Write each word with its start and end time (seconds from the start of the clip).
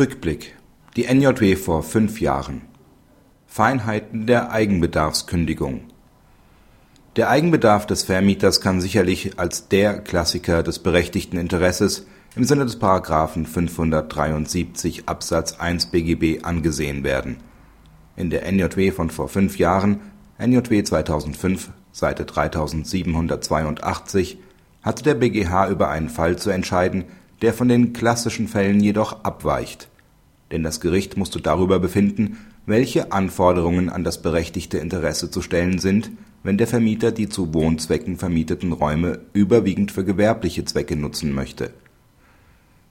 Rückblick. 0.00 0.56
Die 0.96 1.04
NJW 1.04 1.54
vor 1.56 1.82
fünf 1.82 2.22
Jahren. 2.22 2.62
Feinheiten 3.46 4.26
der 4.26 4.50
Eigenbedarfskündigung. 4.50 5.82
Der 7.16 7.28
Eigenbedarf 7.28 7.84
des 7.84 8.04
Vermieters 8.04 8.62
kann 8.62 8.80
sicherlich 8.80 9.38
als 9.38 9.68
der 9.68 9.98
Klassiker 9.98 10.62
des 10.62 10.78
berechtigten 10.78 11.36
Interesses 11.36 12.06
im 12.34 12.44
Sinne 12.44 12.64
des§ 12.64 12.80
573 13.46 15.06
Absatz 15.06 15.60
1 15.60 15.90
BGB 15.90 16.46
angesehen 16.46 17.04
werden. 17.04 17.36
In 18.16 18.30
der 18.30 18.50
NJW 18.50 18.92
von 18.92 19.10
vor 19.10 19.28
fünf 19.28 19.58
Jahren 19.58 20.00
(NJW 20.38 20.82
2005, 20.82 21.72
Seite 21.92 22.24
3782) 22.24 24.38
hatte 24.80 25.02
der 25.02 25.16
BGH 25.16 25.68
über 25.68 25.90
einen 25.90 26.08
Fall 26.08 26.38
zu 26.38 26.48
entscheiden, 26.48 27.04
der 27.42 27.52
von 27.52 27.68
den 27.68 27.92
klassischen 27.92 28.48
Fällen 28.48 28.80
jedoch 28.80 29.24
abweicht. 29.24 29.90
Denn 30.52 30.62
das 30.62 30.80
Gericht 30.80 31.16
musste 31.16 31.40
darüber 31.40 31.78
befinden, 31.78 32.38
welche 32.66 33.12
Anforderungen 33.12 33.88
an 33.88 34.04
das 34.04 34.20
berechtigte 34.20 34.78
Interesse 34.78 35.30
zu 35.30 35.42
stellen 35.42 35.78
sind, 35.78 36.10
wenn 36.42 36.58
der 36.58 36.66
Vermieter 36.66 37.12
die 37.12 37.28
zu 37.28 37.54
Wohnzwecken 37.54 38.16
vermieteten 38.16 38.72
Räume 38.72 39.20
überwiegend 39.32 39.92
für 39.92 40.04
gewerbliche 40.04 40.64
Zwecke 40.64 40.96
nutzen 40.96 41.32
möchte. 41.32 41.70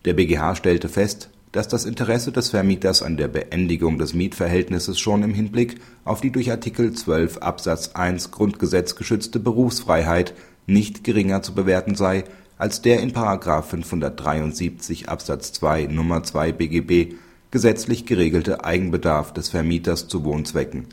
Der 0.06 0.14
BGH 0.14 0.56
stellte 0.56 0.88
fest, 0.88 1.30
dass 1.52 1.68
das 1.68 1.86
Interesse 1.86 2.32
des 2.32 2.50
Vermieters 2.50 3.02
an 3.02 3.18
der 3.18 3.28
Beendigung 3.28 3.98
des 3.98 4.14
Mietverhältnisses 4.14 5.00
schon 5.00 5.24
im 5.24 5.34
Hinblick 5.34 5.78
auf 6.06 6.22
die 6.22 6.32
durch 6.32 6.52
Artikel 6.52 6.94
12 6.94 7.40
Absatz 7.40 7.90
1 7.96 8.32
Grundgesetz 8.32 8.96
geschützte 8.96 9.40
Berufsfreiheit 9.40 10.36
nicht 10.68 11.04
geringer 11.04 11.42
zu 11.42 11.56
bewerten 11.56 11.96
sei 11.96 12.24
als 12.60 12.82
der 12.82 13.00
in§ 13.00 13.12
573 13.64 15.10
Absatz 15.10 15.54
2 15.54 15.86
Nr. 15.86 16.24
2 16.24 16.52
BGB 16.52 17.16
gesetzlich 17.52 18.06
geregelte 18.06 18.64
Eigenbedarf 18.64 19.34
des 19.34 19.50
Vermieters 19.50 20.08
zu 20.08 20.24
Wohnzwecken. 20.24 20.86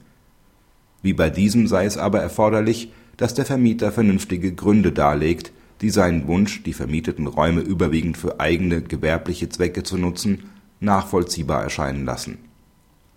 Wie 1.02 1.12
bei 1.12 1.30
diesem 1.30 1.66
sei 1.66 1.84
es 1.84 1.98
aber 1.98 2.20
erforderlich, 2.20 2.92
dass 3.16 3.34
der 3.34 3.44
Vermieter 3.44 3.92
vernünftige 3.92 4.52
Gründe 4.52 4.92
darlegt, 4.92 5.52
die 5.80 5.90
seinen 5.90 6.26
Wunsch, 6.26 6.62
die 6.62 6.72
vermieteten 6.72 7.26
Räume 7.26 7.60
überwiegend 7.60 8.16
für 8.16 8.40
eigene 8.40 8.82
gewerbliche 8.82 9.48
Zwecke 9.48 9.82
zu 9.82 9.98
nutzen, 9.98 10.44
nachvollziehbar 10.80 11.62
erscheinen 11.62 12.04
lassen. 12.04 12.38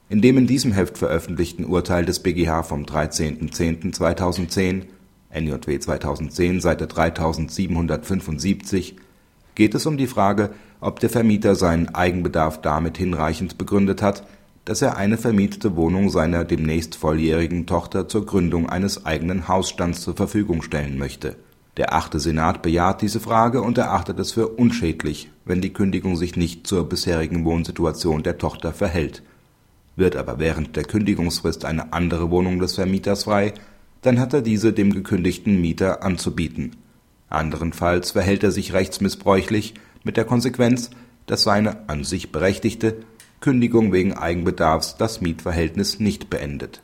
In 0.09 0.22
dem 0.22 0.38
in 0.38 0.48
diesem 0.48 0.72
Heft 0.72 0.98
veröffentlichten 0.98 1.66
Urteil 1.66 2.06
des 2.06 2.20
BGH 2.20 2.64
vom 2.64 2.84
13.10.2010 2.84 4.84
NJW 5.31 5.80
2010, 5.80 6.59
Seite 6.59 6.88
3775 6.88 8.96
geht 9.53 9.76
es 9.76 9.86
um 9.86 9.98
die 9.98 10.08
Frage, 10.08 10.50
ob 10.81 10.99
der 10.99 11.09
Vermieter 11.09 11.55
seinen 11.55 11.94
Eigenbedarf 11.94 12.61
damit 12.61 12.97
hinreichend 12.97 13.58
begründet 13.58 14.02
hat, 14.02 14.23
dass 14.66 14.81
er 14.81 14.97
eine 14.97 15.17
vermietete 15.17 15.75
Wohnung 15.75 16.09
seiner 16.09 16.45
demnächst 16.45 16.95
volljährigen 16.95 17.66
Tochter 17.66 18.08
zur 18.08 18.25
Gründung 18.25 18.69
eines 18.69 19.05
eigenen 19.05 19.47
Hausstands 19.47 20.02
zur 20.02 20.16
Verfügung 20.16 20.61
stellen 20.61 20.97
möchte. 20.97 21.35
Der 21.77 21.94
achte 21.94 22.19
Senat 22.19 22.61
bejaht 22.61 23.02
diese 23.02 23.19
Frage 23.19 23.61
und 23.61 23.77
erachtet 23.77 24.19
es 24.19 24.31
für 24.31 24.47
unschädlich, 24.47 25.30
wenn 25.45 25.61
die 25.61 25.73
Kündigung 25.73 26.17
sich 26.17 26.35
nicht 26.35 26.67
zur 26.67 26.88
bisherigen 26.88 27.45
Wohnsituation 27.45 28.22
der 28.23 28.38
Tochter 28.38 28.73
verhält. 28.73 29.23
Wird 29.95 30.16
aber 30.16 30.39
während 30.39 30.75
der 30.75 30.83
Kündigungsfrist 30.83 31.66
eine 31.66 31.94
andere 31.94 32.30
Wohnung 32.31 32.59
des 32.59 32.75
Vermieters 32.75 33.23
frei 33.23 33.53
dann 34.02 34.19
hat 34.19 34.33
er 34.33 34.41
diese 34.41 34.73
dem 34.73 34.94
gekündigten 34.94 35.59
Mieter 35.59 36.03
anzubieten. 36.03 36.75
Anderenfalls 37.30 38.11
verhält 38.11 38.44
er 38.44 38.52
sich 38.52 38.73
rechtsmissbräuchlich 38.73 39.73
mit 40.03 40.17
der 40.17 40.25
Konsequenz, 40.25 40.89
dass 41.25 41.44
seine 41.44 41.89
an 41.89 42.03
sich 42.03 42.31
berechtigte 42.31 42.97
Kündigung 43.39 43.94
wegen 43.94 44.14
Eigenbedarfs 44.14 44.97
das 44.97 45.22
Mietverhältnis 45.22 46.00
nicht 46.00 46.30
beendet 46.30 46.81